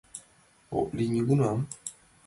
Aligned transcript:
Ок 0.79 0.87
лий 0.97 1.09
нигунам. 1.13 1.59